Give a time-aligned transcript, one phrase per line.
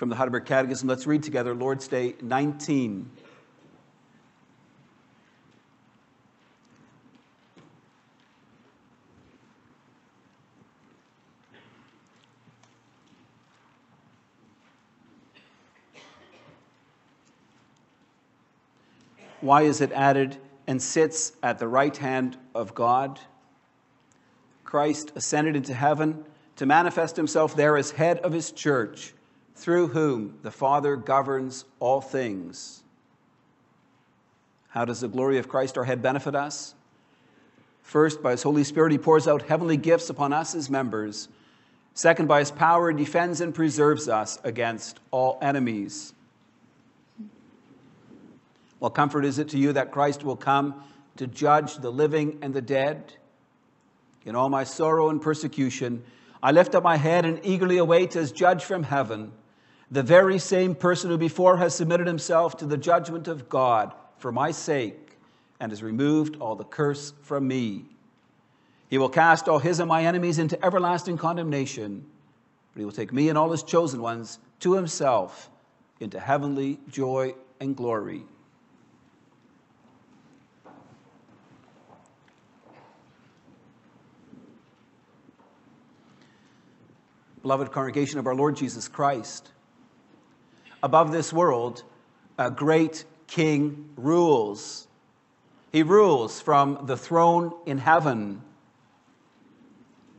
[0.00, 0.88] from the Heidelberg Catechism.
[0.88, 3.10] Let's read together Lord's Day 19.
[19.42, 23.20] Why is it added and sits at the right hand of God?
[24.64, 26.24] Christ ascended into heaven
[26.56, 29.12] to manifest himself there as head of his church,
[29.60, 32.82] through whom the Father governs all things.
[34.70, 36.74] How does the glory of Christ our head benefit us?
[37.82, 41.28] First, by his Holy Spirit, he pours out heavenly gifts upon us as members.
[41.92, 46.14] Second, by his power, he defends and preserves us against all enemies.
[48.78, 50.82] What comfort is it to you that Christ will come
[51.16, 53.12] to judge the living and the dead?
[54.24, 56.02] In all my sorrow and persecution,
[56.42, 59.32] I lift up my head and eagerly await as judge from heaven
[59.90, 64.30] the very same person who before has submitted himself to the judgment of God for
[64.30, 65.18] my sake
[65.58, 67.84] and has removed all the curse from me.
[68.88, 72.06] He will cast all his and my enemies into everlasting condemnation,
[72.72, 75.50] but he will take me and all his chosen ones to himself
[76.00, 78.24] into heavenly joy and glory.
[87.42, 89.48] beloved congregation of our Lord Jesus Christ.
[90.82, 91.82] Above this world,
[92.38, 94.88] a great king rules.
[95.72, 98.42] He rules from the throne in heaven.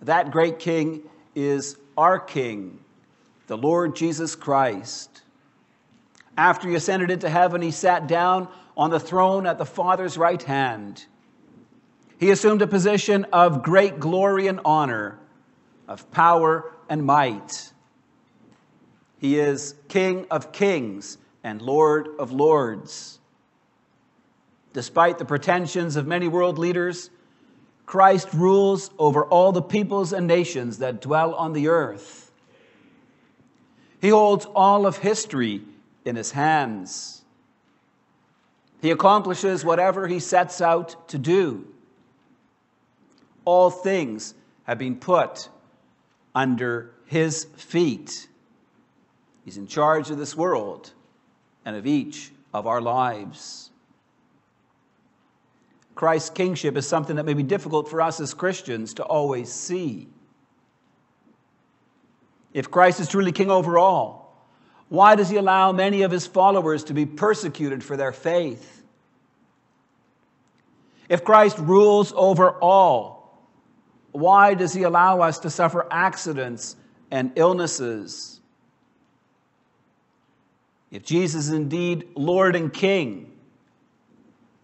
[0.01, 1.01] That great king
[1.35, 2.79] is our king,
[3.47, 5.23] the Lord Jesus Christ.
[6.37, 10.41] After he ascended into heaven, he sat down on the throne at the Father's right
[10.41, 11.05] hand.
[12.17, 15.19] He assumed a position of great glory and honor,
[15.87, 17.70] of power and might.
[19.21, 23.19] He is King of kings and Lord of lords.
[24.73, 27.11] Despite the pretensions of many world leaders,
[27.85, 32.31] Christ rules over all the peoples and nations that dwell on the earth.
[34.01, 35.61] He holds all of history
[36.03, 37.21] in his hands.
[38.81, 41.67] He accomplishes whatever he sets out to do.
[43.45, 44.33] All things
[44.63, 45.47] have been put
[46.33, 48.27] under his feet.
[49.43, 50.91] He's in charge of this world
[51.65, 53.71] and of each of our lives.
[55.95, 60.07] Christ's kingship is something that may be difficult for us as Christians to always see.
[62.53, 64.21] If Christ is truly king over all,
[64.89, 68.83] why does he allow many of his followers to be persecuted for their faith?
[71.07, 73.41] If Christ rules over all,
[74.11, 76.75] why does he allow us to suffer accidents
[77.09, 78.40] and illnesses?
[80.91, 83.31] If Jesus is indeed Lord and King,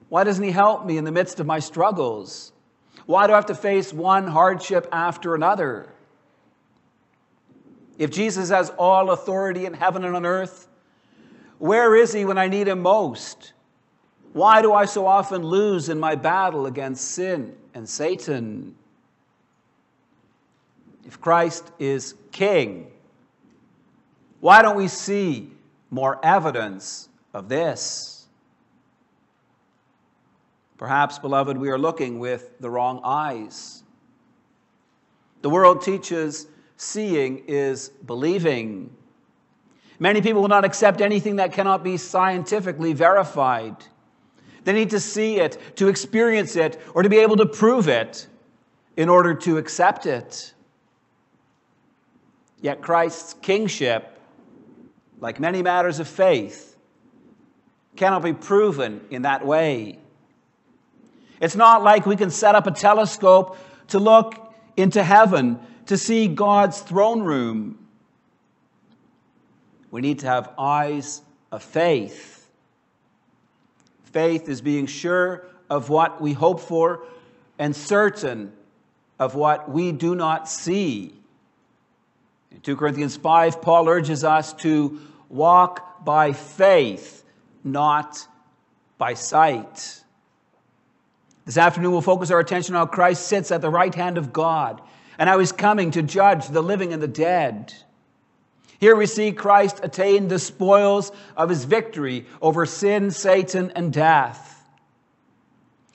[0.09, 2.51] why doesn't he help me in the midst of my struggles?
[3.05, 5.89] Why do I have to face one hardship after another?
[7.97, 10.67] If Jesus has all authority in heaven and on earth,
[11.57, 13.53] where is he when I need him most?
[14.33, 18.75] Why do I so often lose in my battle against sin and Satan?
[21.07, 22.91] if Christ is king,
[24.41, 25.49] why don't we see
[25.89, 28.27] more evidence of this?
[30.77, 33.83] Perhaps, beloved, we are looking with the wrong eyes.
[35.41, 38.95] The world teaches seeing is believing.
[39.99, 43.75] Many people will not accept anything that cannot be scientifically verified.
[44.63, 48.27] They need to see it, to experience it, or to be able to prove it
[48.97, 50.53] in order to accept it.
[52.61, 54.16] Yet Christ's kingship,
[55.19, 56.75] like many matters of faith,
[57.95, 59.99] cannot be proven in that way.
[61.41, 63.57] It's not like we can set up a telescope
[63.89, 67.79] to look into heaven to see God's throne room.
[69.91, 71.21] We need to have eyes
[71.51, 72.49] of faith.
[74.11, 77.03] Faith is being sure of what we hope for
[77.59, 78.53] and certain
[79.19, 81.13] of what we do not see.
[82.51, 84.99] In 2 Corinthians 5, Paul urges us to
[85.29, 87.23] walk by faith,
[87.63, 88.27] not
[88.97, 90.03] by sight.
[91.45, 94.33] This afternoon, we'll focus our attention on how Christ sits at the right hand of
[94.33, 94.81] God
[95.17, 97.73] and how he's coming to judge the living and the dead.
[98.79, 104.53] Here we see Christ attain the spoils of his victory over sin, Satan, and death.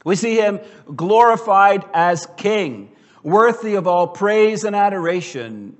[0.04, 0.58] We see him
[0.96, 2.90] glorified as king,
[3.22, 5.76] worthy of all praise and adoration.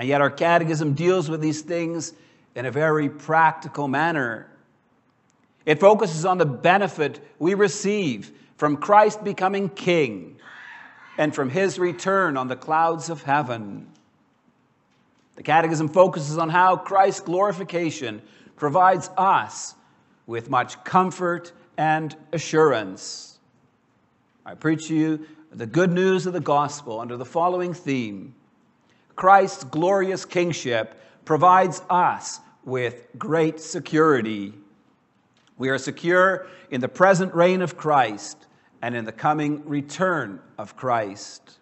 [0.00, 2.14] And yet, our catechism deals with these things
[2.54, 4.48] in a very practical manner.
[5.66, 10.36] It focuses on the benefit we receive from Christ becoming king
[11.18, 13.88] and from his return on the clouds of heaven.
[15.36, 18.22] The Catechism focuses on how Christ's glorification
[18.56, 19.74] provides us
[20.26, 23.38] with much comfort and assurance.
[24.46, 28.34] I preach to you the good news of the gospel under the following theme
[29.20, 34.54] Christ's glorious kingship provides us with great security.
[35.58, 38.46] We are secure in the present reign of Christ
[38.80, 41.58] and in the coming return of Christ.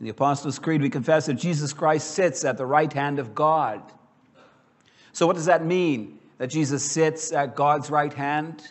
[0.00, 3.34] In the Apostles' Creed, we confess that Jesus Christ sits at the right hand of
[3.34, 3.82] God.
[5.12, 8.62] So, what does that mean, that Jesus sits at God's right hand?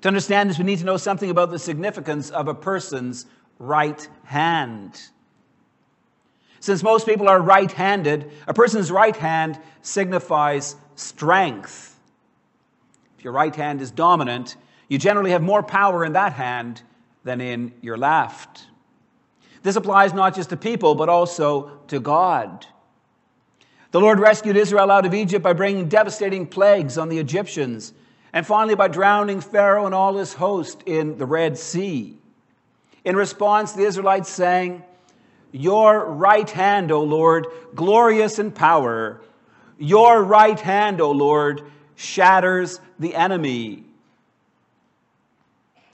[0.00, 3.26] To understand this, we need to know something about the significance of a person's
[3.58, 4.98] right hand.
[6.60, 11.98] Since most people are right handed, a person's right hand signifies strength.
[13.18, 14.56] If your right hand is dominant,
[14.88, 16.82] you generally have more power in that hand
[17.24, 18.66] than in your left.
[19.62, 22.66] This applies not just to people, but also to God.
[23.90, 27.92] The Lord rescued Israel out of Egypt by bringing devastating plagues on the Egyptians,
[28.32, 32.18] and finally by drowning Pharaoh and all his host in the Red Sea.
[33.04, 34.82] In response, the Israelites sang,
[35.52, 39.20] Your right hand, O Lord, glorious in power,
[39.78, 41.62] your right hand, O Lord,
[41.94, 43.84] shatters the enemy.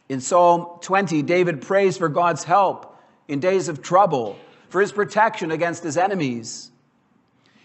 [0.08, 5.50] In Psalm 20, David prays for God's help in days of trouble, for his protection
[5.50, 6.70] against his enemies.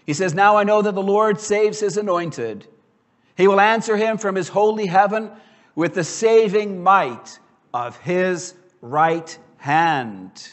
[0.06, 2.66] He says, Now I know that the Lord saves his anointed.
[3.36, 5.30] He will answer him from his holy heaven
[5.74, 7.38] with the saving might
[7.72, 10.50] of his right hand.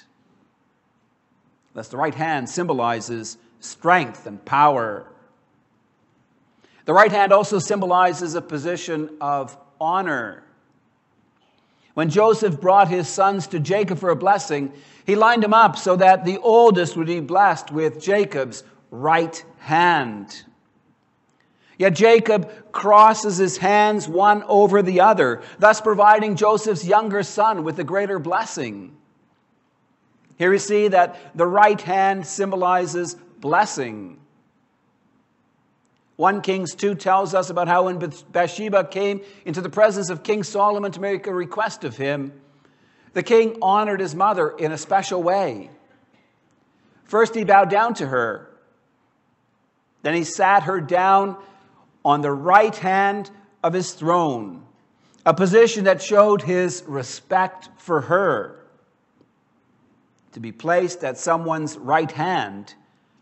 [1.78, 5.06] Thus, the right hand symbolizes strength and power.
[6.86, 10.44] The right hand also symbolizes a position of honor.
[11.94, 14.74] When Joseph brought his sons to Jacob for a blessing,
[15.06, 20.46] he lined them up so that the oldest would be blessed with Jacob's right hand.
[21.78, 27.78] Yet Jacob crosses his hands one over the other, thus providing Joseph's younger son with
[27.78, 28.97] a greater blessing.
[30.38, 34.20] Here we see that the right hand symbolizes blessing.
[36.18, 38.00] 1 Kings 2 tells us about how when
[38.32, 42.34] Bathsheba came into the presence of King Solomon to make a request of him,
[43.14, 45.70] the king honored his mother in a special way.
[47.06, 48.50] First, he bowed down to her.
[50.04, 51.38] Then he sat her down
[52.04, 53.32] on the right hand
[53.64, 54.66] of his throne,
[55.26, 58.67] a position that showed his respect for her.
[60.38, 62.76] To be placed at someone's right hand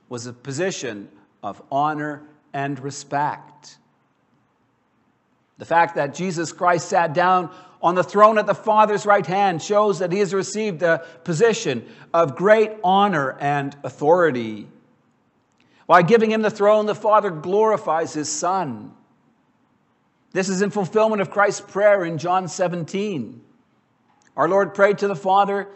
[0.09, 1.07] was a position
[1.41, 3.77] of honor and respect.
[5.57, 9.61] The fact that Jesus Christ sat down on the throne at the Father's right hand
[9.61, 14.67] shows that he has received a position of great honor and authority.
[15.87, 18.91] By giving him the throne, the Father glorifies his Son.
[20.33, 23.41] This is in fulfillment of Christ's prayer in John 17.
[24.35, 25.69] Our Lord prayed to the Father,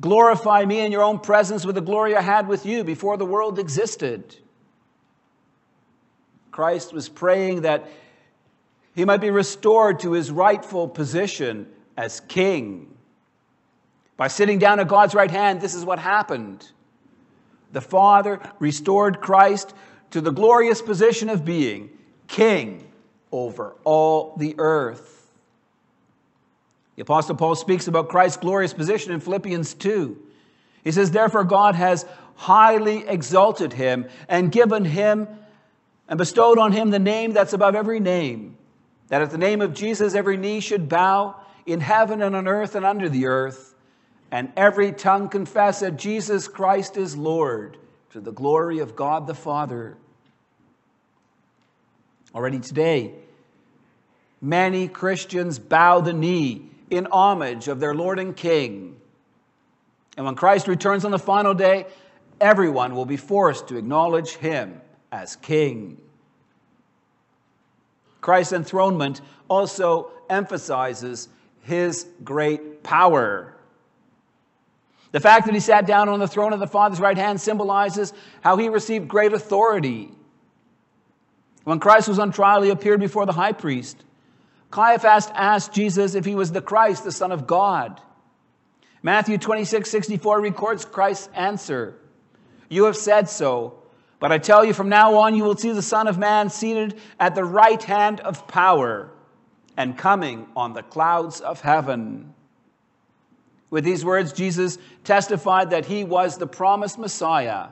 [0.00, 3.24] Glorify me in your own presence with the glory I had with you before the
[3.24, 4.36] world existed.
[6.50, 7.88] Christ was praying that
[8.94, 12.96] he might be restored to his rightful position as king.
[14.16, 16.68] By sitting down at God's right hand, this is what happened.
[17.72, 19.74] The Father restored Christ
[20.10, 21.90] to the glorious position of being
[22.28, 22.86] king
[23.32, 25.23] over all the earth.
[26.96, 30.16] The Apostle Paul speaks about Christ's glorious position in Philippians 2.
[30.84, 35.28] He says, Therefore, God has highly exalted him and given him
[36.08, 38.56] and bestowed on him the name that's above every name,
[39.08, 41.36] that at the name of Jesus every knee should bow
[41.66, 43.74] in heaven and on earth and under the earth,
[44.30, 47.78] and every tongue confess that Jesus Christ is Lord
[48.10, 49.96] to the glory of God the Father.
[52.34, 53.14] Already today,
[54.40, 58.96] many Christians bow the knee in homage of their Lord and King.
[60.16, 61.86] And when Christ returns on the final day,
[62.40, 65.98] everyone will be forced to acknowledge him as king.
[68.20, 71.28] Christ's enthronement also emphasizes
[71.62, 73.54] his great power.
[75.12, 78.12] The fact that he sat down on the throne of the Father's right hand symbolizes
[78.40, 80.10] how he received great authority.
[81.64, 84.04] When Christ was on trial, he appeared before the high priest.
[84.70, 88.00] Caiaphas asked Jesus if he was the Christ, the Son of God.
[89.02, 91.98] Matthew 26, 64 records Christ's answer
[92.68, 93.80] You have said so.
[94.18, 96.98] But I tell you, from now on, you will see the Son of Man seated
[97.20, 99.10] at the right hand of power
[99.76, 102.32] and coming on the clouds of heaven.
[103.70, 107.68] With these words, Jesus testified that he was the promised Messiah,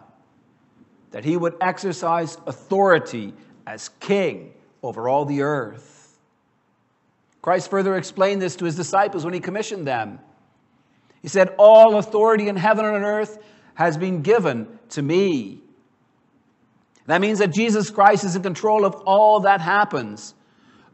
[1.13, 3.33] that he would exercise authority
[3.67, 5.92] as king over all the earth.
[7.43, 10.21] Christ further explained this to his disciples when he commissioned them.
[11.21, 13.39] He said, All authority in heaven and on earth
[13.75, 15.61] has been given to me.
[17.07, 20.35] That means that Jesus Christ is in control of all that happens,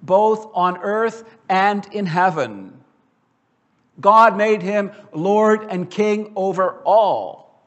[0.02, 2.78] both on earth and in heaven.
[4.00, 7.62] God made him Lord and King over all.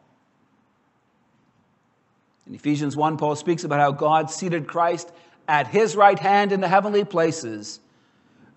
[2.48, 5.12] In Ephesians 1, Paul speaks about how God seated Christ
[5.48, 7.80] at his right hand in the heavenly places,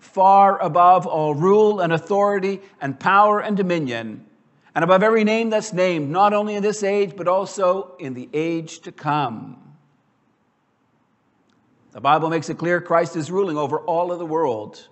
[0.05, 4.25] far above all rule and authority and power and dominion,
[4.73, 8.29] and above every name that's named, not only in this age, but also in the
[8.33, 9.61] age to come.
[11.91, 14.87] The Bible makes it clear Christ is ruling over all of the world.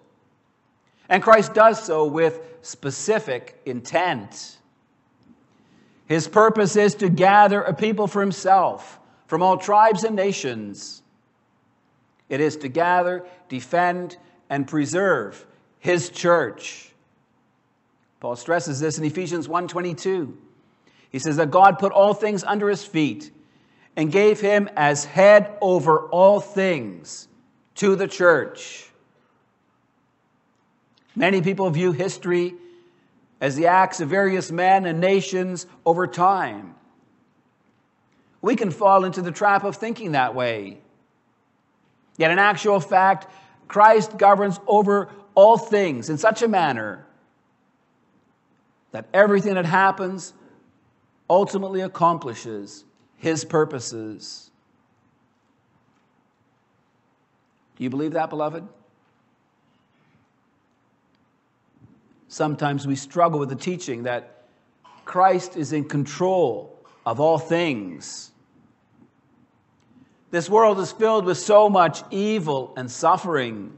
[1.09, 4.57] And Christ does so with specific intent.
[6.05, 11.01] His purpose is to gather a people for himself from all tribes and nations.
[12.29, 14.17] It is to gather, defend,
[14.49, 15.45] and preserve
[15.79, 16.91] his church.
[18.19, 20.37] Paul stresses this in Ephesians 1:22.
[21.09, 23.31] He says that God put all things under his feet
[23.95, 27.27] and gave him as head over all things
[27.75, 28.89] to the church.
[31.15, 32.55] Many people view history
[33.39, 36.75] as the acts of various men and nations over time.
[38.41, 40.79] We can fall into the trap of thinking that way.
[42.17, 43.27] Yet, in actual fact,
[43.73, 47.07] Christ governs over all things in such a manner
[48.91, 50.31] that everything that happens
[51.27, 52.85] ultimately accomplishes
[53.17, 54.51] his purposes.
[57.75, 58.63] Do you believe that, beloved?
[62.27, 64.43] Sometimes we struggle with the teaching that
[65.03, 66.77] Christ is in control
[67.07, 68.32] of all things.
[70.33, 73.71] This world is filled with so much evil and suffering.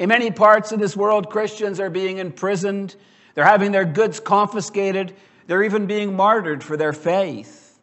[0.00, 2.96] In many parts of this world, Christians are being imprisoned,
[3.34, 5.14] they're having their goods confiscated,
[5.46, 7.78] they're even being martyred for their faith.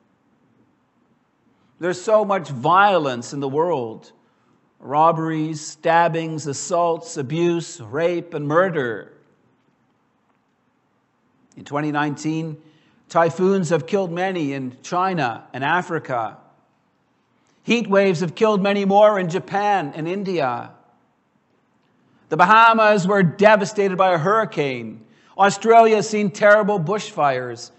[1.80, 4.12] There's so much violence in the world
[4.82, 9.13] robberies, stabbings, assaults, abuse, rape, and murder.
[11.56, 12.62] In 2019,
[13.08, 16.39] typhoons have killed many in China and Africa.
[17.63, 20.72] Heat waves have killed many more in Japan and India.
[22.29, 25.05] The Bahamas were devastated by a hurricane.
[25.38, 27.72] Australia has seen terrible bushfires.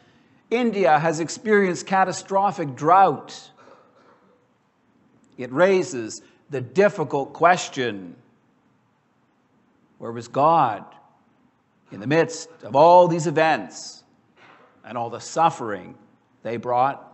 [0.50, 3.50] India has experienced catastrophic drought
[5.36, 8.16] it raises the difficult question
[9.98, 10.84] where was God
[11.90, 14.02] in the midst of all these events
[14.84, 15.96] and all the suffering
[16.42, 17.13] they brought?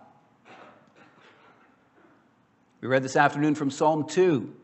[2.80, 4.54] We read this afternoon from Psalm 2.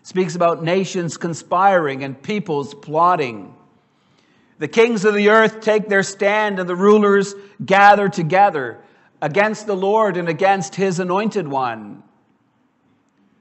[0.00, 3.56] It speaks about nations conspiring and peoples plotting.
[4.58, 8.78] The kings of the earth take their stand, and the rulers gather together
[9.20, 12.04] against the Lord and against his anointed one.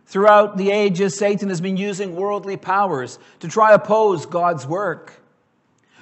[0.07, 5.13] Throughout the ages, Satan has been using worldly powers to try oppose God's work.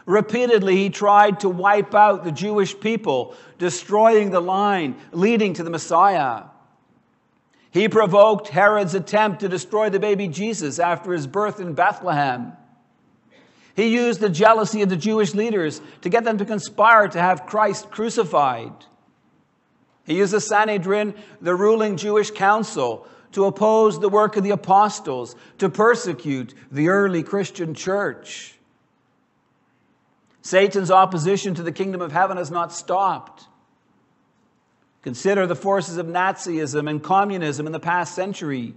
[0.05, 5.69] Repeatedly, he tried to wipe out the Jewish people, destroying the line leading to the
[5.69, 6.43] Messiah.
[7.71, 12.53] He provoked Herod's attempt to destroy the baby Jesus after his birth in Bethlehem.
[13.75, 17.45] He used the jealousy of the Jewish leaders to get them to conspire to have
[17.45, 18.73] Christ crucified.
[20.05, 25.37] He used the Sanhedrin, the ruling Jewish council, to oppose the work of the apostles,
[25.59, 28.55] to persecute the early Christian church.
[30.41, 33.45] Satan's opposition to the kingdom of heaven has not stopped.
[35.03, 38.75] Consider the forces of Nazism and communism in the past century,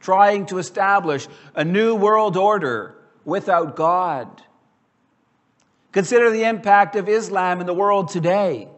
[0.00, 4.42] trying to establish a new world order without God.
[5.92, 8.68] Consider the impact of Islam in the world today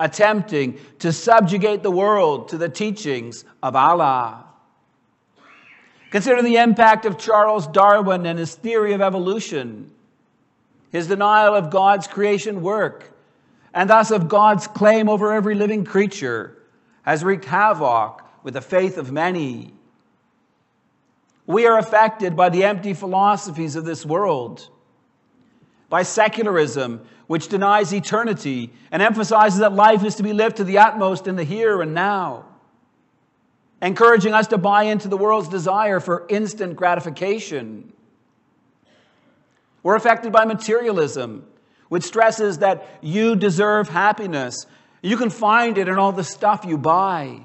[0.00, 4.44] attempting to subjugate the world to the teachings of Allah.
[6.10, 9.90] Consider the impact of Charles Darwin and his theory of evolution,
[10.90, 13.13] his denial of God's creation work,
[13.74, 16.56] and thus of God's claim over every living creature,
[17.02, 19.74] has wreaked havoc with the faith of many.
[21.46, 24.70] We are affected by the empty philosophies of this world.
[25.94, 30.78] by secularism, which denies eternity and emphasizes that life is to be lived to the
[30.78, 32.44] utmost in the here and now,
[33.80, 37.92] encouraging us to buy into the world's desire for instant gratification.
[39.84, 41.46] We're affected by materialism,
[41.88, 44.66] which stresses that you deserve happiness.
[45.02, 47.40] You can find it in all the stuff you buy.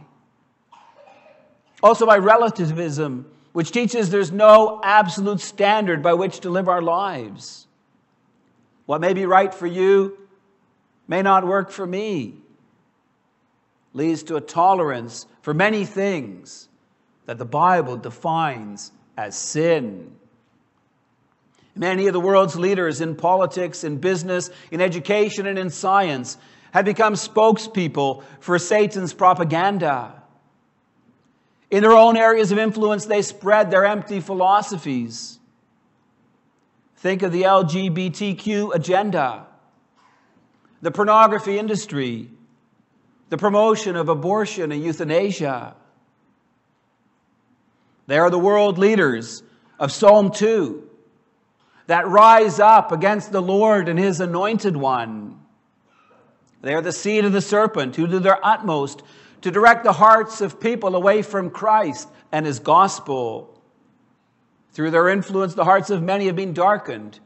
[1.81, 7.67] Also, by relativism, which teaches there's no absolute standard by which to live our lives.
[8.86, 10.17] What may be right for you
[11.08, 12.36] may not work for me.
[13.93, 16.69] Leads to a tolerance for many things
[17.25, 20.19] that the Bible defines as sin.
[21.79, 26.38] Many of the world's leaders in politics, in business, in education, and in science
[26.71, 30.21] have become spokespeople for Satan's propaganda.
[31.71, 35.39] In their own areas of influence, they spread their empty philosophies.
[36.98, 39.48] Think of the LGBTQ agenda,
[40.81, 42.29] the pornography industry,
[43.29, 45.77] the promotion of abortion and euthanasia.
[48.07, 49.43] They are the world leaders
[49.79, 50.88] of Psalm 2
[51.89, 55.39] that rise up against the Lord and his anointed one.
[56.62, 59.01] They are the seed of the serpent who do their utmost
[59.41, 63.60] to direct the hearts of people away from Christ and his gospel.
[64.74, 67.19] Through their influence, the hearts of many have been darkened,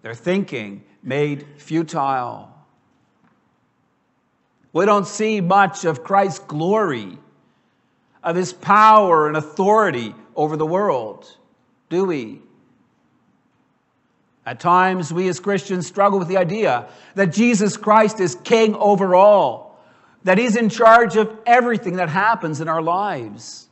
[0.00, 2.50] their thinking made futile.
[4.72, 7.18] We don't see much of Christ's glory,
[8.22, 11.30] of his power and authority over the world,
[11.90, 12.40] do we?
[14.46, 19.14] At times, we as Christians struggle with the idea that Jesus Christ is king over
[19.14, 19.64] all
[20.24, 23.68] that He's in charge of everything that happens in our lives.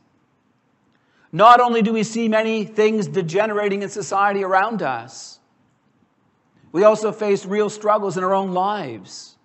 [1.31, 5.39] Not only do we see many things degenerating in society around us,
[6.71, 9.35] we also face real struggles in our own lives.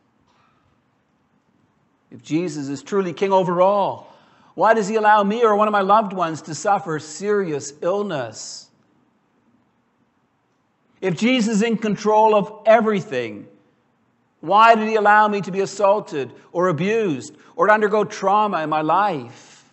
[2.10, 4.14] If Jesus is truly king over all,
[4.54, 8.67] why does he allow me or one of my loved ones to suffer serious illness?
[11.00, 13.46] If Jesus is in control of everything,
[14.40, 18.70] why did he allow me to be assaulted or abused or to undergo trauma in
[18.70, 19.64] my life?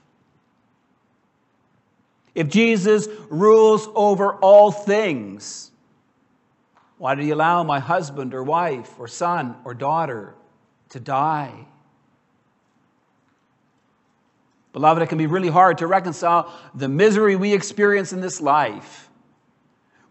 [2.34, 5.72] If Jesus rules over all things,
[6.98, 10.36] why did he allow my husband or wife or son or daughter
[10.90, 11.54] to die?
[14.74, 19.05] Beloved, it can be really hard to reconcile the misery we experience in this life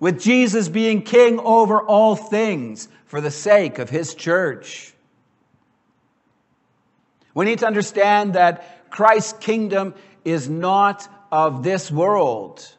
[0.05, 4.93] with Jesus being king over all things for the sake of his church.
[7.33, 12.71] We need to understand that Christ's kingdom is not of this world.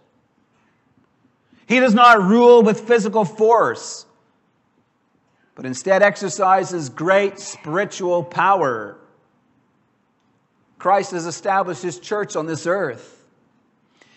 [1.65, 4.05] He does not rule with physical force,
[5.55, 8.99] but instead exercises great spiritual power.
[10.77, 13.25] Christ has established his church on this earth.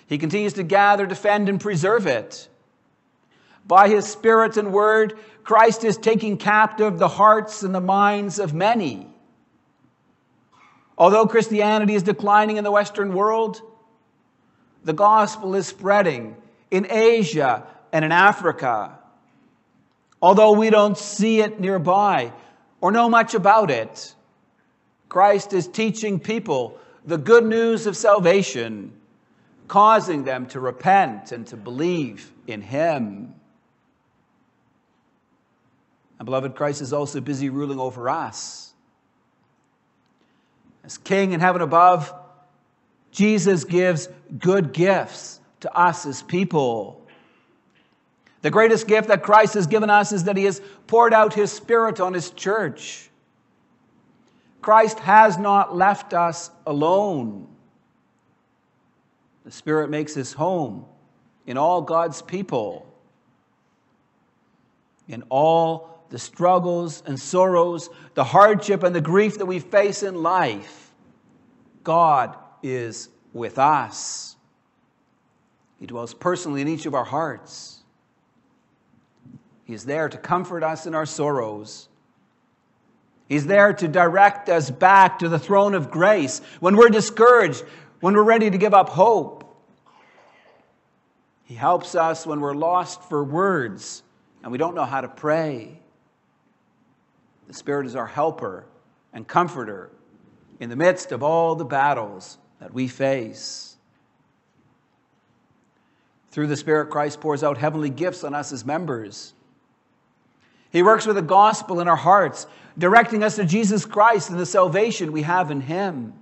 [0.08, 2.50] He continues to gather, defend, and preserve it.
[3.68, 8.54] By his Spirit and word, Christ is taking captive the hearts and the minds of
[8.54, 9.06] many.
[10.96, 13.60] Although Christianity is declining in the Western world,
[14.84, 16.34] the gospel is spreading
[16.70, 18.98] in Asia and in Africa.
[20.20, 22.32] Although we don't see it nearby
[22.80, 24.14] or know much about it,
[25.08, 28.92] Christ is teaching people the good news of salvation,
[29.68, 33.34] causing them to repent and to believe in Him.
[36.18, 38.72] And beloved, Christ is also busy ruling over us.
[40.84, 42.12] As King in heaven above,
[43.12, 47.06] Jesus gives good gifts to us as people.
[48.42, 51.52] The greatest gift that Christ has given us is that he has poured out his
[51.52, 53.10] Spirit on his church.
[54.60, 57.48] Christ has not left us alone.
[59.44, 60.84] The Spirit makes his home
[61.46, 62.86] in all God's people,
[65.08, 70.22] in all the struggles and sorrows, the hardship and the grief that we face in
[70.22, 70.92] life,
[71.84, 74.36] God is with us.
[75.78, 77.82] He dwells personally in each of our hearts.
[79.64, 81.88] He is there to comfort us in our sorrows.
[83.28, 87.62] He's there to direct us back to the throne of grace when we're discouraged,
[88.00, 89.44] when we're ready to give up hope.
[91.44, 94.02] He helps us when we're lost for words
[94.42, 95.80] and we don't know how to pray.
[97.48, 98.66] The Spirit is our helper
[99.12, 99.90] and comforter
[100.60, 103.76] in the midst of all the battles that we face.
[106.30, 109.32] Through the Spirit, Christ pours out heavenly gifts on us as members.
[110.70, 114.46] He works with the gospel in our hearts, directing us to Jesus Christ and the
[114.46, 116.12] salvation we have in Him.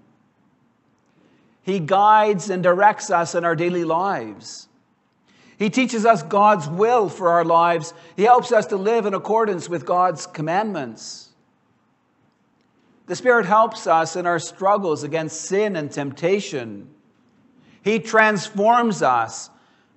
[1.63, 4.69] He guides and directs us in our daily lives.
[5.59, 7.95] He teaches us God's will for our lives.
[8.17, 11.31] He helps us to live in accordance with God's commandments.
[13.07, 16.89] The Spirit helps us in our struggles against sin and temptation.
[17.83, 19.49] He transforms us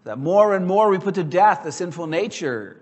[0.04, 2.80] that more and more we put to death the sinful nature.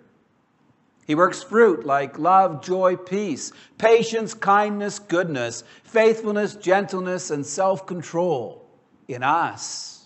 [1.08, 8.70] He works fruit like love, joy, peace, patience, kindness, goodness, faithfulness, gentleness, and self control
[9.08, 9.97] in us.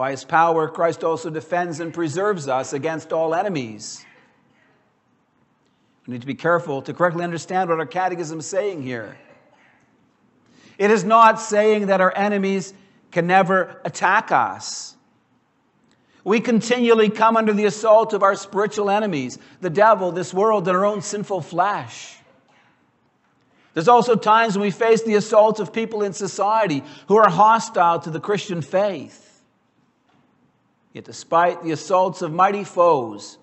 [0.00, 4.02] By his power, Christ also defends and preserves us against all enemies.
[6.06, 9.18] We need to be careful to correctly understand what our catechism is saying here.
[10.78, 12.72] It is not saying that our enemies
[13.10, 14.96] can never attack us.
[16.24, 20.78] We continually come under the assault of our spiritual enemies, the devil, this world, and
[20.78, 22.16] our own sinful flesh.
[23.74, 27.98] There's also times when we face the assault of people in society who are hostile
[27.98, 29.29] to the Christian faith.
[30.92, 33.38] Yet, despite the assaults of mighty foes,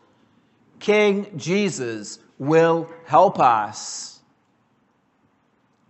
[0.79, 4.19] King Jesus will help us.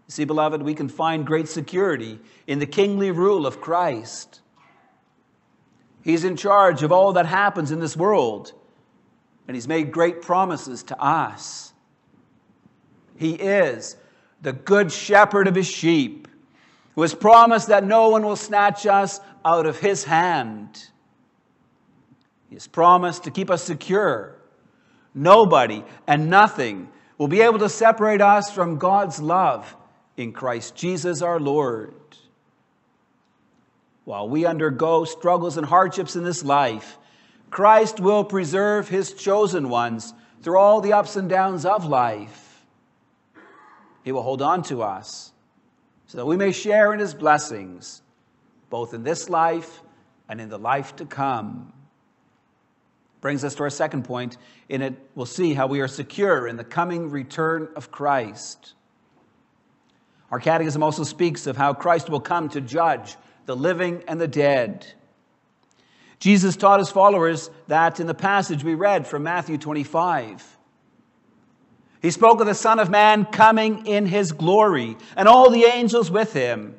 [0.07, 4.39] See, beloved, we can find great security in the kingly rule of Christ.
[6.03, 8.53] He's in charge of all that happens in this world,
[9.47, 11.73] and He's made great promises to us.
[13.17, 13.97] He is
[14.41, 16.27] the good shepherd of his sheep,
[16.95, 20.89] who has promised that no one will snatch us out of his hand.
[22.49, 24.35] He has promised to keep us secure.
[25.13, 29.75] Nobody and nothing will be able to separate us from God's love
[30.15, 31.93] in Christ Jesus our Lord.
[34.05, 36.97] While we undergo struggles and hardships in this life,
[37.49, 42.65] Christ will preserve his chosen ones through all the ups and downs of life.
[44.03, 45.33] He will hold on to us
[46.05, 48.01] so that we may share in his blessings,
[48.69, 49.83] both in this life
[50.29, 51.73] and in the life to come.
[53.21, 54.37] Brings us to our second point.
[54.69, 58.73] In it, we'll see how we are secure in the coming return of Christ.
[60.31, 64.27] Our catechism also speaks of how Christ will come to judge the living and the
[64.27, 64.85] dead.
[66.19, 70.57] Jesus taught his followers that in the passage we read from Matthew 25.
[72.01, 76.11] He spoke of the Son of Man coming in his glory and all the angels
[76.11, 76.75] with him,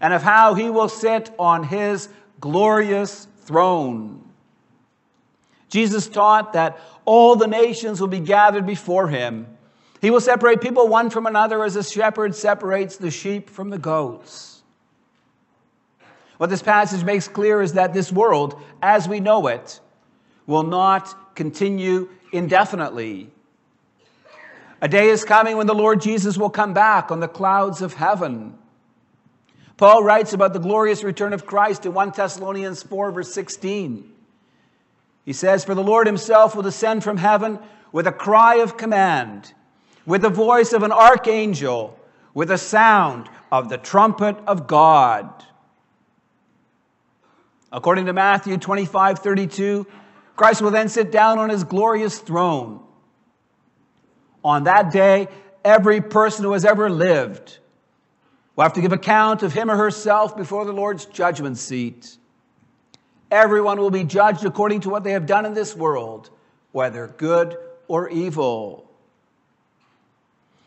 [0.00, 2.08] and of how he will sit on his
[2.40, 4.27] glorious throne.
[5.68, 9.46] Jesus taught that all the nations will be gathered before him.
[10.00, 13.78] He will separate people one from another as a shepherd separates the sheep from the
[13.78, 14.62] goats.
[16.38, 19.80] What this passage makes clear is that this world, as we know it,
[20.46, 23.30] will not continue indefinitely.
[24.80, 27.94] A day is coming when the Lord Jesus will come back on the clouds of
[27.94, 28.56] heaven.
[29.76, 34.12] Paul writes about the glorious return of Christ in 1 Thessalonians 4, verse 16.
[35.28, 37.58] He says, For the Lord himself will descend from heaven
[37.92, 39.52] with a cry of command,
[40.06, 42.00] with the voice of an archangel,
[42.32, 45.44] with the sound of the trumpet of God.
[47.70, 49.86] According to Matthew 25, 32,
[50.34, 52.80] Christ will then sit down on his glorious throne.
[54.42, 55.28] On that day,
[55.62, 57.58] every person who has ever lived
[58.56, 62.16] will have to give account of him or herself before the Lord's judgment seat.
[63.30, 66.30] Everyone will be judged according to what they have done in this world,
[66.72, 68.90] whether good or evil.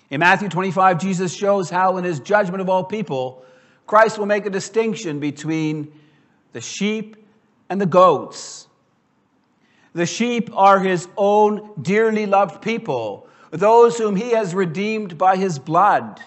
[0.09, 3.45] In Matthew 25, Jesus shows how, in his judgment of all people,
[3.87, 5.91] Christ will make a distinction between
[6.53, 7.15] the sheep
[7.69, 8.67] and the goats.
[9.93, 15.59] The sheep are his own dearly loved people those whom he has redeemed by his
[15.59, 16.21] blood.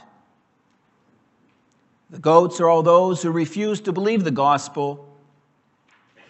[2.11, 5.09] The goats are all those who refuse to believe the gospel,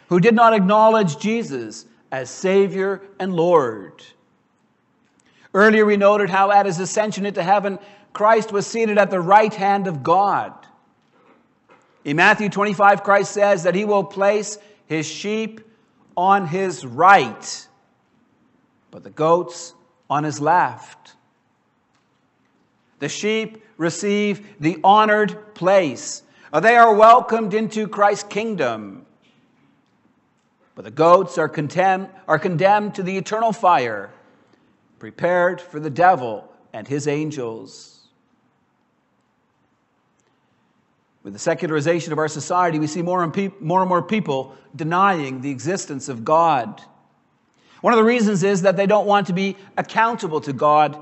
[0.09, 4.05] who did not acknowledge Jesus as Savior and Lord.
[5.53, 7.79] Earlier, we noted how at his ascension into heaven,
[8.13, 10.53] Christ was seated at the right hand of God.
[12.05, 15.61] In Matthew 25, Christ says that he will place his sheep
[16.17, 17.69] on his right,
[18.91, 19.75] but the goats
[20.11, 21.15] on his left.
[22.99, 26.23] The sheep receive the honored place.
[26.53, 29.04] They are welcomed into Christ's kingdom.
[30.75, 34.11] But the goats are condemned, are condemned to the eternal fire,
[34.99, 37.95] prepared for the devil and his angels.
[41.23, 44.55] With the secularization of our society, we see more and, pe- more, and more people
[44.77, 46.83] denying the existence of God.
[47.81, 50.99] One of the reasons is that they don't want to be accountable to God,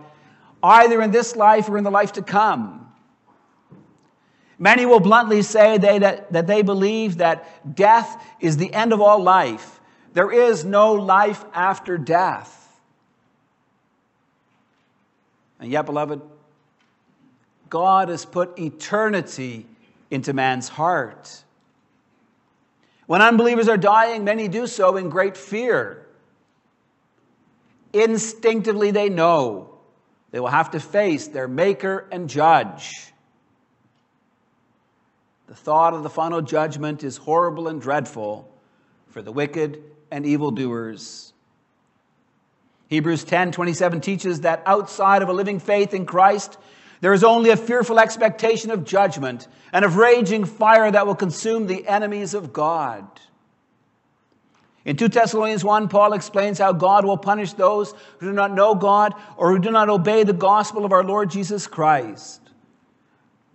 [0.63, 2.82] either in this life or in the life to come.
[4.63, 9.01] Many will bluntly say they, that, that they believe that death is the end of
[9.01, 9.81] all life.
[10.13, 12.81] There is no life after death.
[15.59, 16.23] And yet, beloved,
[17.71, 19.67] God has put eternity
[20.13, 21.43] into man's heart.
[23.07, 26.07] When unbelievers are dying, many do so in great fear.
[27.93, 29.75] Instinctively, they know
[30.31, 33.12] they will have to face their Maker and Judge.
[35.53, 38.51] The thought of the final judgment is horrible and dreadful
[39.11, 41.35] for the wicked and evildoers.
[42.89, 46.57] Hebrews 10 27 teaches that outside of a living faith in Christ,
[47.03, 51.67] there is only a fearful expectation of judgment and of raging fire that will consume
[51.67, 53.07] the enemies of God.
[54.87, 58.75] In 2 Thessalonians 1, Paul explains how God will punish those who do not know
[58.75, 62.41] God or who do not obey the gospel of our Lord Jesus Christ.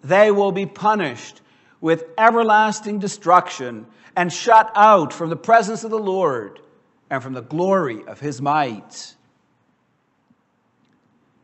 [0.03, 1.41] They will be punished
[1.81, 3.85] with everlasting destruction
[4.15, 6.59] and shut out from the presence of the Lord
[7.09, 9.15] and from the glory of his might.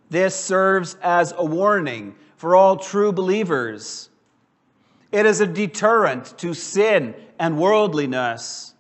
[0.10, 4.10] This serves as a warning for all true believers.
[5.12, 8.74] It is a deterrent to sin and worldliness.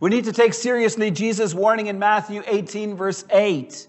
[0.00, 3.88] We need to take seriously Jesus' warning in Matthew 18, verse 8.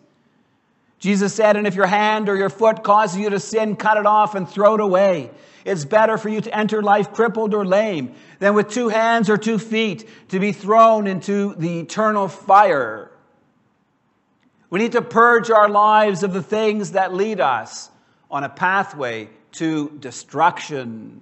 [1.00, 4.06] Jesus said, And if your hand or your foot causes you to sin, cut it
[4.06, 5.32] off and throw it away.
[5.64, 9.38] It's better for you to enter life crippled or lame than with two hands or
[9.38, 13.12] two feet to be thrown into the eternal fire.
[14.70, 17.90] We need to purge our lives of the things that lead us
[18.32, 21.22] on a pathway to destruction.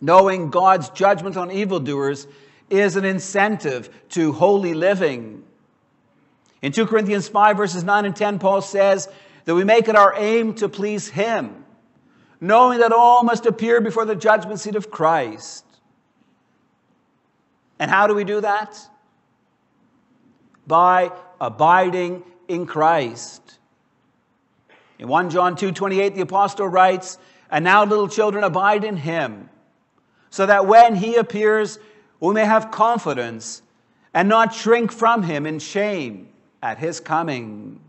[0.00, 2.26] Knowing God's judgment on evildoers
[2.70, 5.44] is an incentive to holy living.
[6.60, 9.08] In 2 Corinthians 5, verses 9 and 10, Paul says
[9.44, 11.64] that we make it our aim to please Him,
[12.40, 15.64] knowing that all must appear before the judgment seat of Christ.
[17.78, 18.76] And how do we do that?
[20.66, 23.58] By abiding in Christ.
[24.98, 27.18] In 1 John 2 28, the apostle writes,
[27.50, 29.48] And now, little children, abide in Him,
[30.28, 31.78] so that when He appears,
[32.18, 33.62] we may have confidence
[34.12, 36.28] and not shrink from Him in shame
[36.62, 37.80] at his coming.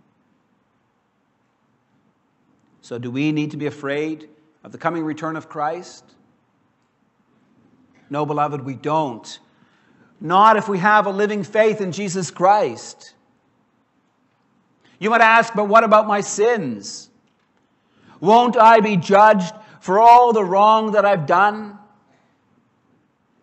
[2.81, 4.29] So, do we need to be afraid
[4.63, 6.03] of the coming return of Christ?
[8.09, 9.39] No, beloved, we don't.
[10.21, 13.13] Not if we have a living faith in Jesus Christ.
[14.99, 17.09] You might ask, but what about my sins?
[18.19, 21.77] Won't I be judged for all the wrong that I've done?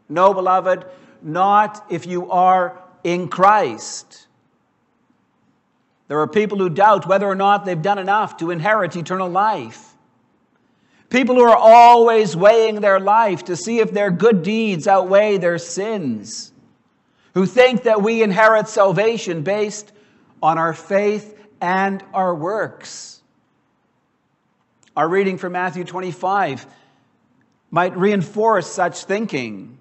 [0.09, 0.85] No, beloved,
[1.23, 4.26] not if you are in Christ.
[6.09, 9.95] There are people who doubt whether or not they've done enough to inherit eternal life.
[11.09, 15.59] People who are always weighing their life to see if their good deeds outweigh their
[15.59, 16.53] sins.
[17.35, 19.93] Who think that we inherit salvation based
[20.43, 23.21] on our faith and our works.
[24.97, 26.67] Our reading from Matthew 25
[27.71, 29.77] might reinforce such thinking.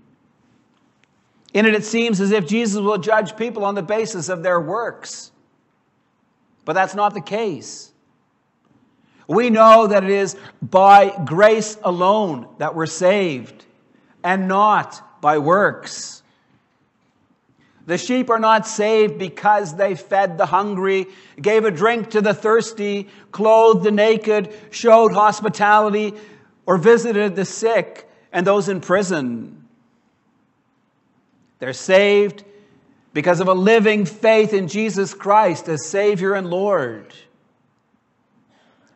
[1.53, 4.59] In it, it seems as if Jesus will judge people on the basis of their
[4.59, 5.31] works.
[6.65, 7.91] But that's not the case.
[9.27, 13.65] We know that it is by grace alone that we're saved
[14.23, 16.23] and not by works.
[17.87, 21.05] The sheep are not saved because they fed the hungry,
[21.39, 26.13] gave a drink to the thirsty, clothed the naked, showed hospitality,
[26.65, 29.67] or visited the sick and those in prison.
[31.59, 32.43] They're saved
[33.15, 37.15] because of a living faith in Jesus Christ as Savior and Lord.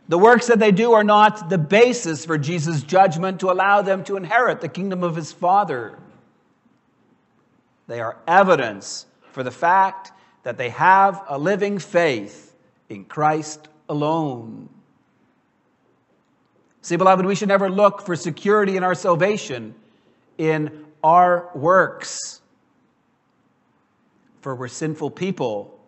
[0.09, 4.03] The works that they do are not the basis for Jesus' judgment to allow them
[4.03, 5.97] to inherit the kingdom of his Father.
[7.87, 10.11] They are evidence for the fact
[10.43, 12.53] that they have a living faith
[12.89, 14.67] in Christ alone.
[16.81, 19.75] See, beloved, we should never look for security in our salvation
[20.37, 22.38] in our works
[24.41, 25.79] for we're sinful people.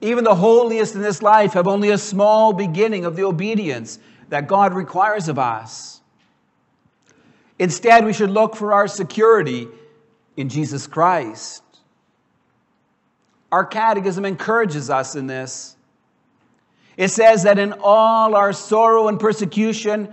[0.00, 4.48] Even the holiest in this life have only a small beginning of the obedience that
[4.48, 6.00] God requires of us.
[7.58, 9.68] Instead, we should look for our security
[10.36, 11.62] in Jesus Christ.
[13.52, 15.76] Our catechism encourages us in this.
[16.96, 20.12] It says that in all our sorrow and persecution,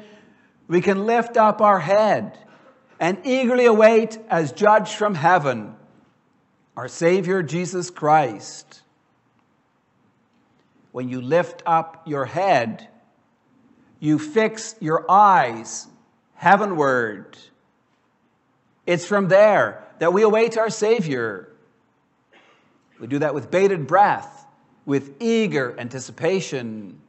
[0.68, 2.38] we can lift up our head
[3.00, 5.76] and eagerly await, as judged from heaven,
[6.82, 8.82] our Savior Jesus Christ.
[10.92, 12.88] When you lift up your head,
[14.00, 15.86] you fix your eyes
[16.34, 17.38] heavenward.
[18.88, 21.50] It's from there that we await our Savior.
[23.00, 24.48] We do that with bated breath,
[24.84, 27.00] with eager anticipation.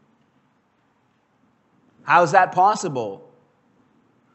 [2.02, 3.26] How's that possible?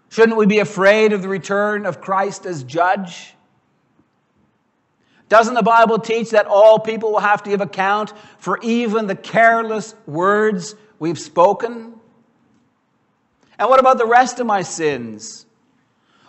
[0.09, 3.35] Shouldn't we be afraid of the return of Christ as judge?
[5.29, 9.15] Doesn't the Bible teach that all people will have to give account for even the
[9.15, 11.93] careless words we've spoken?
[13.59, 15.45] And what about the rest of my sins?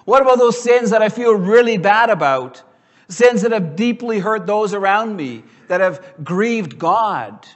[0.04, 2.62] What about those sins that I feel really bad about?
[3.08, 7.46] Sins that have deeply hurt those around me, that have grieved God?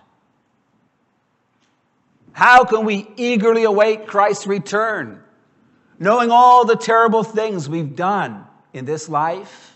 [2.32, 5.22] How can we eagerly await Christ's return,
[5.98, 9.71] knowing all the terrible things we've done in this life?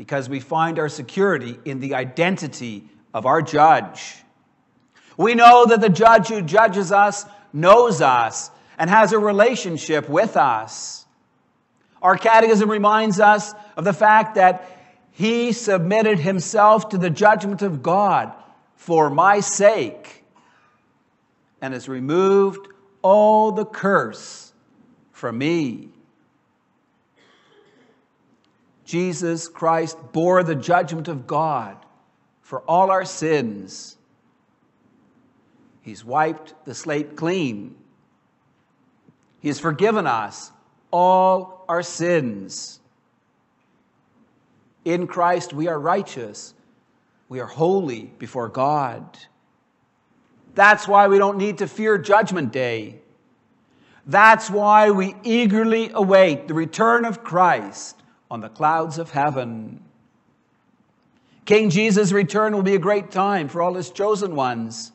[0.00, 4.16] Because we find our security in the identity of our judge.
[5.18, 10.38] We know that the judge who judges us knows us and has a relationship with
[10.38, 11.04] us.
[12.00, 14.74] Our catechism reminds us of the fact that
[15.10, 18.32] he submitted himself to the judgment of God
[18.76, 20.24] for my sake
[21.60, 22.68] and has removed
[23.02, 24.54] all the curse
[25.12, 25.90] from me.
[28.90, 31.76] Jesus Christ bore the judgment of God
[32.42, 33.96] for all our sins.
[35.82, 37.76] He's wiped the slate clean
[39.40, 40.52] he has forgiven us
[40.90, 42.80] all our sins.
[44.84, 46.54] In Christ, we are righteous.
[47.28, 49.18] We are holy before God.
[50.54, 53.00] That's why we don't need to fear Judgment Day.
[54.06, 57.99] That's why we eagerly await the return of Christ
[58.30, 59.82] on the clouds of heaven.
[61.44, 64.92] King Jesus' return will be a great time for all his chosen ones.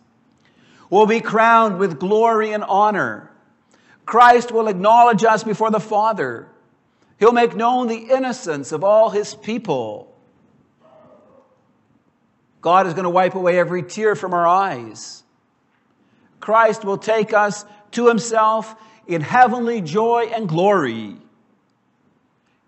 [0.89, 3.32] We'll be crowned with glory and honor.
[4.06, 6.48] Christ will acknowledge us before the Father.
[7.19, 10.13] He'll make known the innocence of all his people.
[12.62, 15.24] God is going to wipe away every tear from our eyes.
[16.39, 18.76] Christ will take us to himself
[19.08, 21.17] in heavenly joy and glory.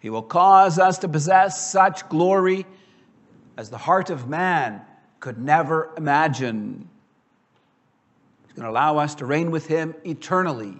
[0.08, 2.66] He will cause us to possess such glory
[3.58, 4.80] as the heart of man
[5.20, 6.88] could never imagine.
[8.46, 10.80] He's going to allow us to reign with him eternally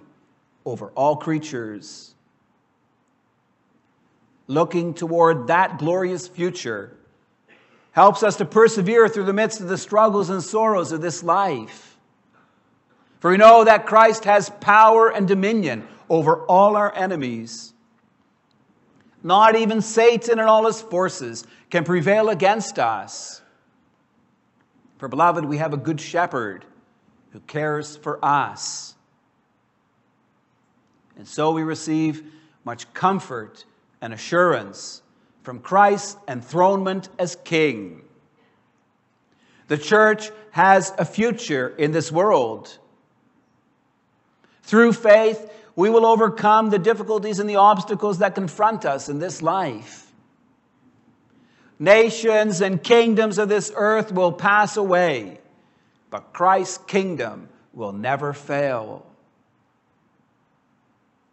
[0.64, 2.14] over all creatures.
[4.46, 6.96] Looking toward that glorious future
[7.92, 11.98] helps us to persevere through the midst of the struggles and sorrows of this life.
[13.20, 17.74] For we know that Christ has power and dominion over all our enemies.
[19.22, 23.42] Not even Satan and all his forces can prevail against us.
[24.98, 26.64] For, beloved, we have a good shepherd
[27.32, 28.94] who cares for us.
[31.16, 32.24] And so we receive
[32.64, 33.64] much comfort
[34.00, 35.02] and assurance
[35.42, 38.02] from Christ's enthronement as King.
[39.66, 42.78] The church has a future in this world.
[44.62, 49.40] Through faith, we will overcome the difficulties and the obstacles that confront us in this
[49.40, 50.10] life.
[51.78, 55.38] Nations and kingdoms of this earth will pass away,
[56.10, 59.06] but Christ's kingdom will never fail.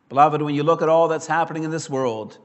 [0.09, 2.37] Beloved, when you look at all that's happening in this world,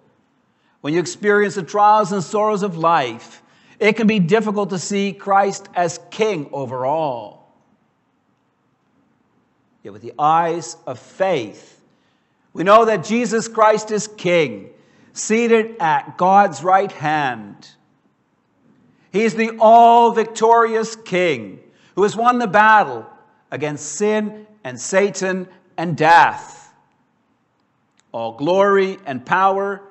[0.80, 3.42] when you experience the trials and sorrows of life,
[3.78, 7.54] it can be difficult to see Christ as king over all.
[9.82, 11.76] Yet, with the eyes of faith,
[12.52, 14.70] we know that Jesus Christ is king,
[15.12, 17.68] seated at God's right hand.
[19.12, 21.60] He is the all victorious king
[21.94, 23.06] who has won the battle
[23.50, 26.72] against sin and Satan and death.
[28.12, 29.82] All glory and power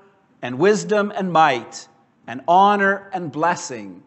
[0.41, 1.87] and wisdom and might
[2.27, 4.03] and honor and blessing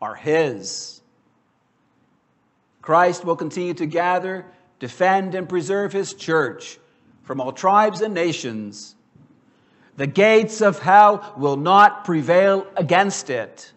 [0.00, 1.00] are His.
[2.82, 4.46] Christ will continue to gather,
[4.78, 6.78] defend, and preserve His church
[7.28, 8.94] from all tribes and nations.
[9.98, 13.70] The gates of hell will not prevail against it.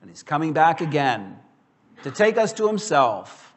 [0.00, 1.38] And He's coming back again
[2.02, 3.54] to take us to Himself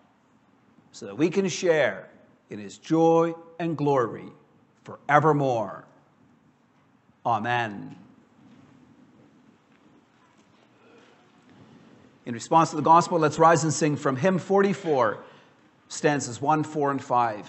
[0.91, 2.07] so that we can share
[2.51, 4.29] in His joy and glory
[4.83, 5.83] forevermore.
[7.25, 7.95] Amen.
[12.27, 15.23] In response to the gospel, let's rise and sing from hymn 44,
[15.87, 17.47] stanzas 1, 4, and 5.